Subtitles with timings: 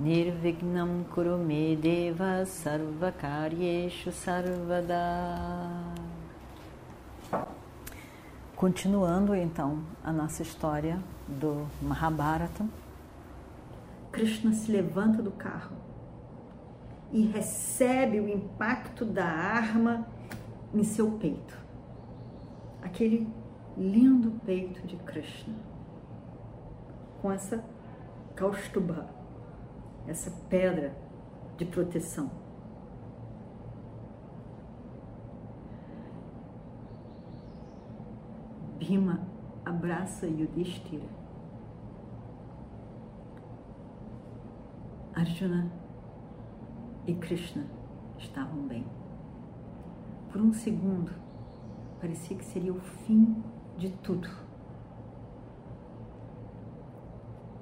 [0.00, 4.96] Nirvignam Kurume Deva Sarvakaryeshu Sarvada.
[8.56, 12.64] Continuando então a nossa história do Mahabharata,
[14.10, 15.76] Krishna se levanta do carro
[17.12, 20.06] e recebe o impacto da arma
[20.72, 21.58] em seu peito.
[22.80, 23.28] Aquele
[23.76, 25.54] lindo peito de Krishna,
[27.20, 27.62] com essa
[28.34, 29.19] kaustuba,
[30.06, 30.96] essa pedra
[31.56, 32.30] de proteção.
[38.78, 39.20] Bhima
[39.64, 41.06] abraça Yudhishthira.
[45.14, 45.70] Arjuna
[47.06, 47.66] e Krishna
[48.18, 48.86] estavam bem.
[50.32, 51.12] Por um segundo,
[52.00, 53.42] parecia que seria o fim
[53.76, 54.28] de tudo.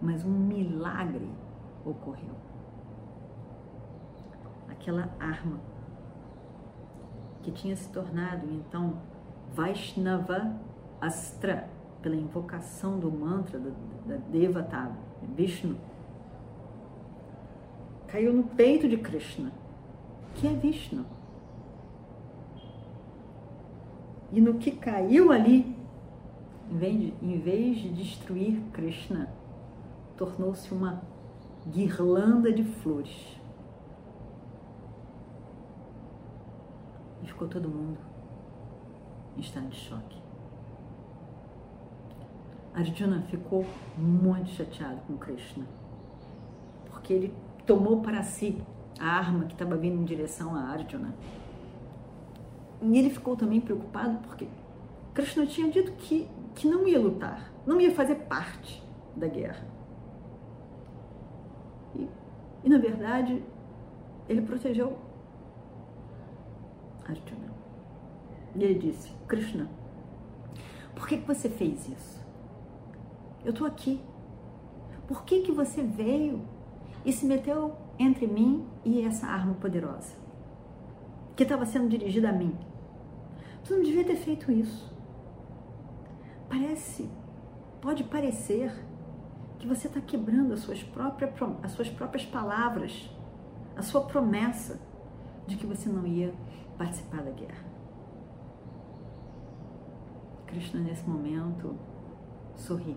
[0.00, 1.28] Mas um milagre
[1.84, 2.34] ocorreu.
[4.68, 5.60] Aquela arma
[7.42, 8.98] que tinha se tornado então
[9.52, 10.54] Vaishnava
[11.00, 11.68] Astra,
[12.02, 13.70] pela invocação do mantra da,
[14.06, 14.92] da
[15.34, 15.76] Vishnu,
[18.06, 19.52] caiu no peito de Krishna,
[20.34, 21.04] que é Vishnu.
[24.32, 25.76] E no que caiu ali,
[26.70, 29.28] em vez de destruir Krishna,
[30.16, 31.02] tornou-se uma
[31.68, 33.38] guirlanda de flores.
[37.22, 37.98] E ficou todo mundo
[39.36, 40.20] em estado de choque.
[42.72, 43.66] Arjuna ficou
[43.98, 45.66] muito chateado com Krishna,
[46.88, 47.34] porque ele
[47.66, 48.62] tomou para si
[48.98, 51.14] a arma que estava vindo em direção a Arjuna.
[52.82, 54.48] E ele ficou também preocupado porque
[55.12, 58.82] Krishna tinha dito que, que não ia lutar, não ia fazer parte
[59.16, 59.79] da guerra.
[62.62, 63.42] E, na verdade,
[64.28, 64.98] ele protegeu
[67.10, 67.50] Arjuna.
[68.54, 69.68] E ele disse: Krishna,
[70.94, 72.20] por que, que você fez isso?
[73.44, 74.00] Eu estou aqui.
[75.06, 76.42] Por que, que você veio
[77.04, 80.14] e se meteu entre mim e essa arma poderosa
[81.34, 82.56] que estava sendo dirigida a mim?
[83.64, 84.90] Tu não devia ter feito isso.
[86.48, 87.08] Parece,
[87.80, 88.72] pode parecer
[89.60, 91.32] que você está quebrando as suas, próprias,
[91.62, 93.08] as suas próprias palavras,
[93.76, 94.80] a sua promessa
[95.46, 96.34] de que você não ia
[96.76, 97.70] participar da guerra.
[100.46, 101.76] Krishna, nesse momento,
[102.56, 102.96] sorri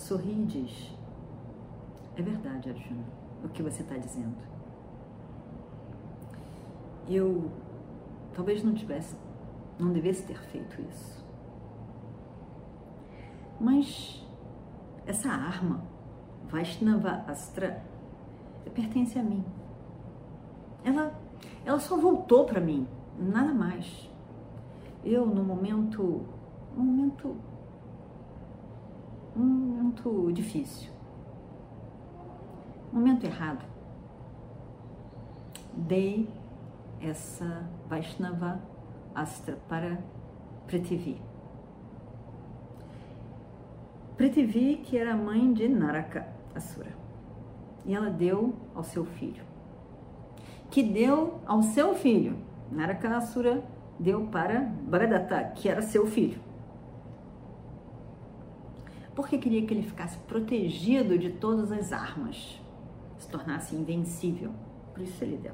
[0.00, 0.96] sorri e diz:
[2.16, 3.04] É verdade, Arjuna,
[3.44, 4.36] o que você está dizendo.
[7.08, 7.50] Eu
[8.34, 9.16] talvez não tivesse,
[9.78, 11.24] não devesse ter feito isso.
[13.60, 14.26] Mas
[15.10, 15.82] essa arma,
[16.48, 17.82] Vaishnava Astra,
[18.74, 19.44] pertence a mim.
[20.84, 21.12] Ela,
[21.64, 22.86] ela só voltou para mim,
[23.18, 24.08] nada mais.
[25.04, 26.24] Eu, no momento,
[26.76, 27.36] momento
[29.36, 30.90] um momento difícil,
[32.92, 33.64] momento errado.
[35.72, 36.28] Dei
[37.00, 38.60] essa Vaishnava
[39.14, 40.02] Astra para
[40.66, 41.29] Prithvi.
[44.20, 46.92] Prithvi, que era mãe de Naraka Asura,
[47.86, 49.42] e ela deu ao seu filho,
[50.70, 52.36] que deu ao seu filho.
[52.70, 53.64] Naraka Asura
[53.98, 56.38] deu para Bharadatta, que era seu filho
[59.14, 62.58] porque queria que ele ficasse protegido de todas as armas,
[63.18, 64.50] se tornasse invencível.
[64.94, 65.52] Por isso ele deu.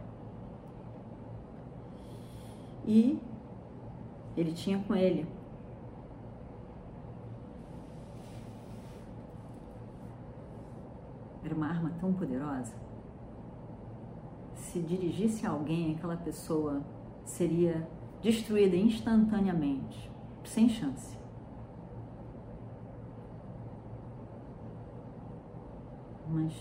[2.86, 3.18] E
[4.36, 5.26] ele tinha com ele
[11.46, 12.75] era uma arma tão poderosa.
[14.54, 16.82] Se dirigisse a alguém, aquela pessoa
[17.25, 17.88] seria
[18.20, 20.10] destruída instantaneamente,
[20.44, 21.16] sem chance.
[26.28, 26.52] mas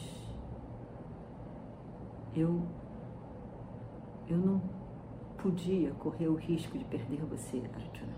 [2.35, 2.61] eu
[4.27, 4.61] eu não
[5.37, 8.15] podia correr o risco de perder você, Arjuna.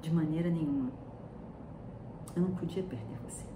[0.00, 0.90] De maneira nenhuma.
[2.34, 3.46] Eu não podia perder você.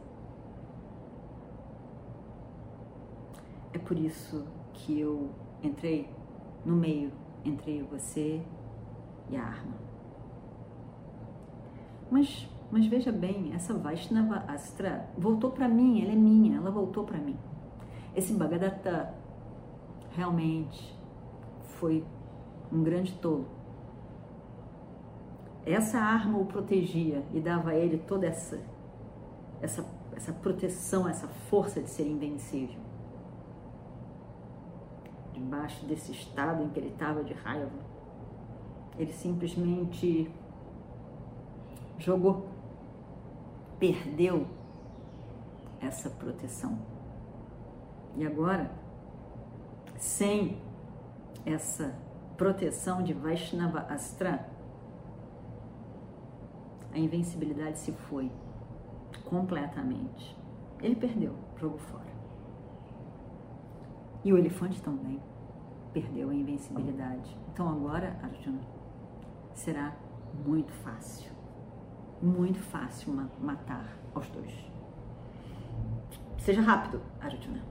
[3.76, 4.42] É por isso
[4.72, 5.28] que eu
[5.62, 6.08] entrei
[6.64, 7.12] no meio
[7.44, 8.40] entre você
[9.28, 9.74] e a arma.
[12.10, 17.04] Mas, mas veja bem, essa Vaishnava Astra voltou para mim, ela é minha, ela voltou
[17.04, 17.36] para mim.
[18.14, 19.12] Esse Bhagadatta
[20.12, 20.98] realmente
[21.78, 22.02] foi
[22.72, 23.46] um grande tolo.
[25.66, 28.58] Essa arma o protegia e dava a ele toda essa,
[29.60, 29.84] essa,
[30.14, 32.85] essa proteção, essa força de ser invencível.
[35.46, 37.70] Debaixo desse estado em que ele estava de raiva,
[38.98, 40.28] ele simplesmente
[41.98, 42.48] jogou,
[43.78, 44.44] perdeu
[45.80, 46.76] essa proteção.
[48.16, 48.72] E agora,
[49.96, 50.60] sem
[51.44, 51.96] essa
[52.36, 54.50] proteção de Vaishnava Astra,
[56.92, 58.32] a invencibilidade se foi
[59.24, 60.36] completamente.
[60.82, 62.04] Ele perdeu, jogou fora.
[64.24, 65.22] E o elefante também
[65.96, 67.34] perdeu a invencibilidade.
[67.50, 68.60] Então agora, Arjuna,
[69.54, 69.96] será
[70.44, 71.32] muito fácil,
[72.20, 74.52] muito fácil matar os dois.
[76.36, 77.64] Seja rápido, Arjuna.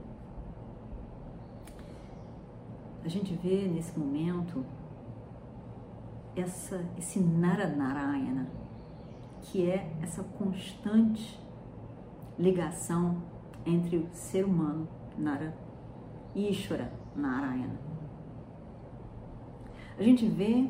[3.04, 4.66] A gente vê nesse momento
[6.34, 8.50] essa, esse Naranarayana,
[9.42, 11.40] que é essa constante
[12.36, 13.22] ligação
[13.64, 15.56] entre o ser humano, Nara,
[16.34, 17.95] e Ishvara, Narayana.
[19.98, 20.68] A gente vê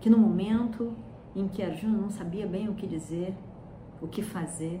[0.00, 0.92] que no momento
[1.34, 3.34] em que Arjuna não sabia bem o que dizer,
[4.00, 4.80] o que fazer,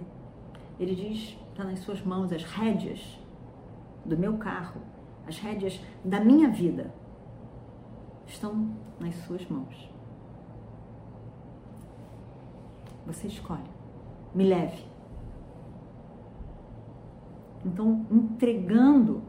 [0.78, 3.18] ele diz: está nas suas mãos as rédeas
[4.04, 4.80] do meu carro,
[5.26, 6.92] as rédeas da minha vida
[8.26, 9.90] estão nas suas mãos.
[13.06, 13.70] Você escolhe.
[14.34, 14.84] Me leve.
[17.64, 19.22] Então, entregando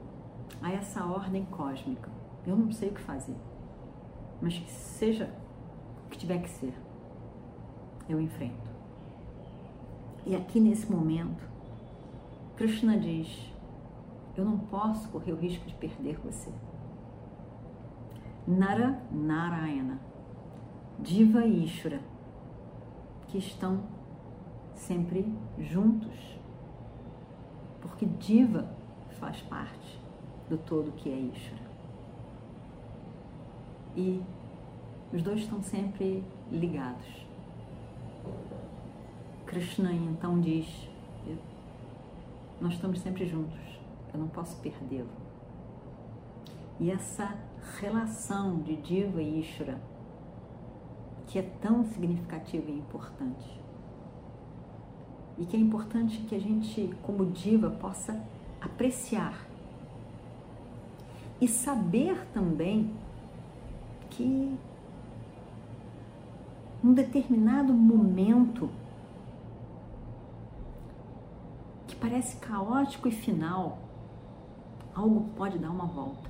[0.61, 2.09] a essa ordem cósmica.
[2.45, 3.35] Eu não sei o que fazer,
[4.41, 5.29] mas que seja
[6.05, 6.73] o que tiver que ser,
[8.07, 8.67] eu enfrento.
[10.25, 11.47] E aqui nesse momento,
[12.55, 13.51] Krishna diz:
[14.35, 16.51] Eu não posso correr o risco de perder você.
[18.47, 19.99] Nara Narayana,
[20.99, 22.01] Diva e Ishvara,
[23.27, 23.83] que estão
[24.73, 26.39] sempre juntos,
[27.81, 28.69] porque Diva
[29.19, 30.01] faz parte
[30.49, 31.66] do todo que é Ishvara.
[33.97, 34.21] E
[35.11, 37.25] os dois estão sempre ligados.
[39.47, 40.67] Krishna então diz:
[42.61, 43.59] Nós estamos sempre juntos,
[44.13, 45.09] eu não posso perdê-lo.
[46.79, 47.35] E essa
[47.79, 49.81] relação de Diva e Ishvara,
[51.25, 53.59] que é tão significativa e importante,
[55.39, 58.23] e que é importante que a gente, como Diva, possa
[58.61, 59.47] apreciar
[61.41, 62.93] e saber também
[64.17, 64.57] que
[66.83, 68.67] um determinado momento
[71.85, 73.77] que parece caótico e final,
[74.95, 76.29] algo pode dar uma volta.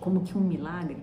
[0.00, 1.00] Como que um milagre,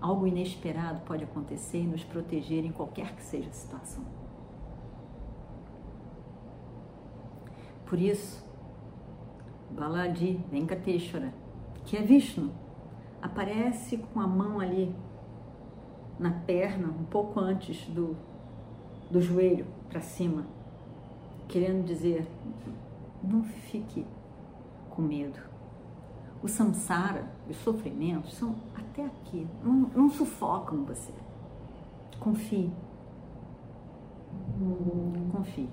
[0.00, 4.04] algo inesperado pode acontecer e nos proteger em qualquer que seja a situação.
[7.86, 8.42] Por isso,
[9.70, 11.32] Baladi Venkateshwara,
[11.84, 12.50] que é Vishnu,
[13.22, 14.94] aparece com a mão ali
[16.18, 18.16] na perna, um pouco antes do,
[19.10, 20.44] do joelho para cima,
[21.48, 22.26] querendo dizer:
[23.22, 24.04] não fique
[24.90, 25.38] com medo.
[26.42, 31.12] O samsara, os sofrimentos, são até aqui, não, não sufocam você.
[32.18, 32.72] Confie.
[35.30, 35.68] Confie.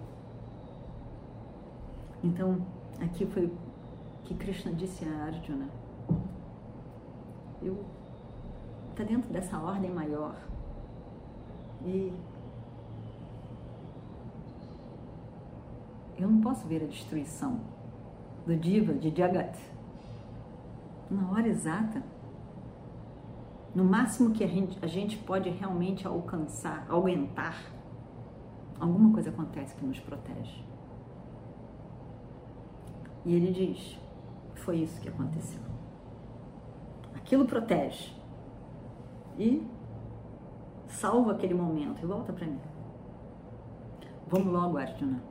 [2.24, 2.62] Então,
[3.00, 3.52] aqui foi
[4.26, 5.70] que Krishna disse a Arjuna.
[7.62, 7.86] Eu
[9.00, 10.36] está dentro dessa ordem maior.
[11.86, 12.14] E
[16.18, 17.62] eu não posso ver a destruição
[18.46, 19.58] do Diva, de Jagat,
[21.10, 22.04] na hora exata.
[23.74, 27.56] No máximo que a gente, a gente pode realmente alcançar, aguentar,
[28.80, 30.66] alguma coisa acontece que nos protege.
[33.24, 33.98] E ele diz:
[34.56, 35.62] foi isso que aconteceu.
[37.20, 38.14] Aquilo protege.
[39.38, 39.66] E
[40.88, 42.60] salva aquele momento e volta para mim.
[44.28, 45.22] Vamos logo, Arjuna.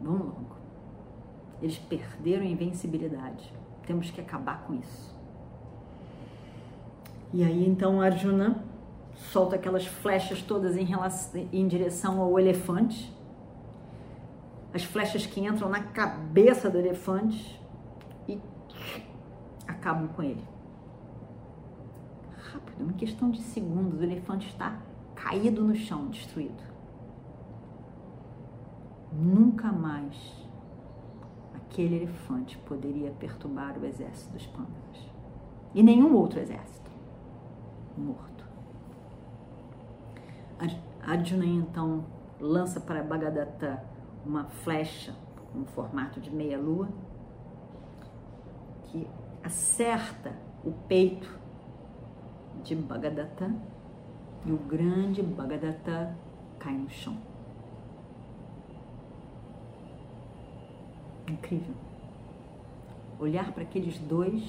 [0.00, 0.56] Vamos logo.
[1.60, 3.52] Eles perderam a invencibilidade.
[3.86, 5.16] Temos que acabar com isso.
[7.32, 8.62] E aí então Arjuna
[9.14, 13.12] solta aquelas flechas todas em, relação, em direção ao elefante.
[14.72, 17.60] As flechas que entram na cabeça do elefante
[18.28, 18.40] e
[19.66, 20.57] acabam com ele.
[22.78, 24.80] Rápido, em questão de segundos, o elefante está
[25.14, 26.62] caído no chão, destruído.
[29.12, 30.46] Nunca mais
[31.54, 35.10] aquele elefante poderia perturbar o exército dos pândalos.
[35.74, 36.90] E nenhum outro exército.
[37.96, 38.46] Morto.
[41.02, 42.04] Arjuna então
[42.38, 43.82] lança para Bhagadatta
[44.26, 45.14] uma flecha
[45.52, 46.88] com formato de meia-lua
[48.84, 49.08] que
[49.42, 50.32] acerta
[50.62, 51.37] o peito
[52.62, 53.54] de Bhagadatta
[54.44, 56.16] e o grande Bhagadatta
[56.58, 57.16] cai no chão.
[61.28, 61.74] Incrível.
[63.18, 64.42] Olhar para aqueles dois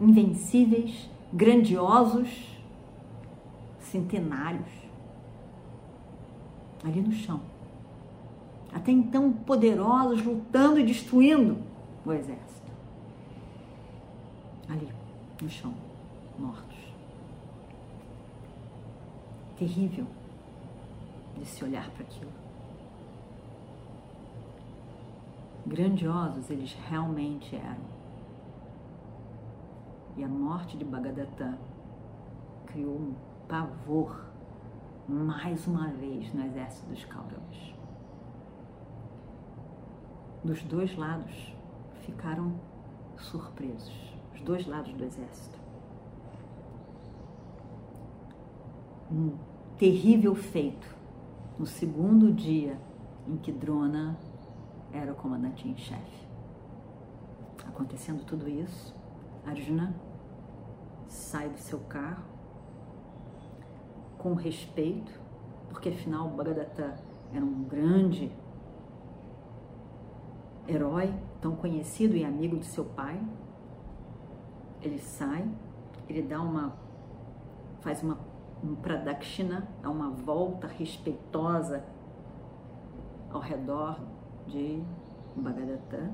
[0.00, 2.28] invencíveis, grandiosos,
[3.78, 4.70] centenários,
[6.84, 7.40] ali no chão.
[8.72, 11.58] Até então poderosos, lutando e destruindo
[12.04, 12.72] o exército.
[14.68, 14.88] Ali,
[15.40, 15.74] no chão,
[16.38, 16.71] mortos.
[19.56, 20.06] Terrível
[21.38, 22.32] de se olhar para aquilo.
[25.66, 27.92] Grandiosos eles realmente eram.
[30.16, 31.58] E a morte de Bhagadatta
[32.66, 33.14] criou um
[33.48, 34.26] pavor
[35.08, 37.74] mais uma vez no exército dos Kauravas.
[40.44, 41.54] Dos dois lados
[42.04, 42.52] ficaram
[43.16, 43.94] surpresos,
[44.34, 45.61] os dois lados do exército.
[49.12, 49.36] Um
[49.76, 50.86] terrível feito
[51.58, 52.80] no segundo dia
[53.28, 54.18] em que Drona
[54.90, 56.26] era o comandante em chefe.
[57.66, 58.96] Acontecendo tudo isso,
[59.44, 59.94] Arjuna
[61.08, 62.24] sai do seu carro
[64.16, 65.12] com respeito,
[65.68, 66.96] porque afinal Bhagadatta
[67.34, 68.32] era um grande
[70.66, 73.20] herói, tão conhecido e amigo de seu pai.
[74.80, 75.46] Ele sai,
[76.08, 76.80] ele dá uma
[77.80, 78.31] faz uma
[78.62, 81.84] um pradakshina, dá uma volta respeitosa
[83.30, 83.98] ao redor
[84.46, 84.82] de
[85.34, 86.12] Bhagadatta,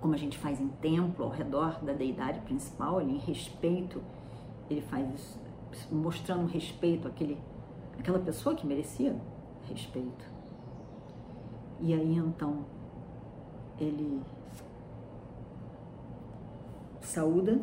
[0.00, 4.02] como a gente faz em templo, ao redor da deidade principal, ele em respeito,
[4.68, 5.38] ele faz isso
[5.90, 7.38] mostrando respeito àquele,
[7.98, 9.16] àquela pessoa que merecia
[9.68, 10.24] respeito.
[11.80, 12.64] E aí então
[13.78, 14.22] ele
[17.00, 17.60] saúda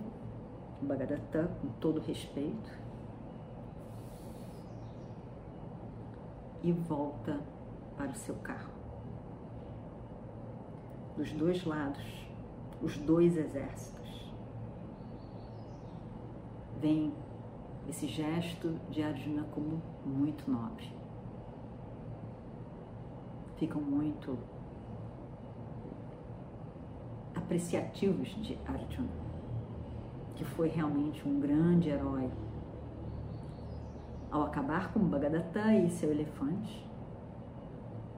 [0.81, 2.85] o Bhagadatta com todo respeito
[6.65, 7.39] e volta
[7.95, 8.73] para o seu carro.
[11.15, 12.27] Dos dois lados,
[12.81, 14.33] os dois exércitos.
[16.81, 17.13] Vem
[17.87, 20.91] esse gesto de Arjuna como muito nobre.
[23.57, 24.35] Ficam muito
[27.35, 29.07] apreciativos de Arjuna,
[30.33, 32.31] que foi realmente um grande herói.
[34.31, 36.85] Ao acabar com Bhagadatta e seu elefante,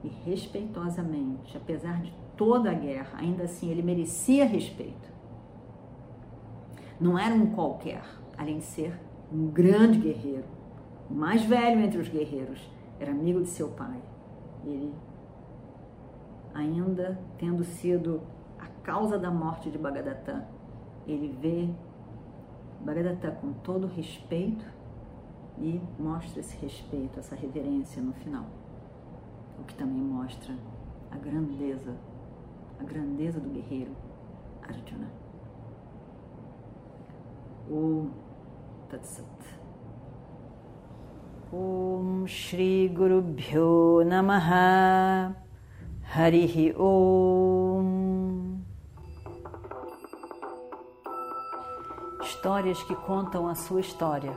[0.02, 5.12] e respeitosamente, apesar de toda a guerra, ainda assim ele merecia respeito.
[7.00, 8.02] Não era um qualquer,
[8.36, 8.98] além de ser
[9.32, 10.44] um grande guerreiro,
[11.10, 12.60] o mais velho entre os guerreiros,
[13.00, 14.00] era amigo de seu pai.
[14.64, 14.92] Ele,
[16.54, 18.20] ainda tendo sido
[18.58, 20.46] a causa da morte de Bhagadatta,
[21.06, 21.68] ele vê
[22.80, 24.64] Bhagadatta com todo respeito
[25.60, 28.46] e mostra esse respeito, essa reverência no final,
[29.58, 30.54] o que também mostra
[31.10, 31.96] a grandeza,
[32.78, 33.90] a grandeza do guerreiro
[34.62, 35.10] Arjuna.
[37.70, 38.10] O
[38.88, 39.26] Tatsat.
[41.50, 45.34] Om Shri Guru Bhyo Namaha
[46.14, 48.58] Harihi Om
[52.22, 54.36] Histórias que contam a sua história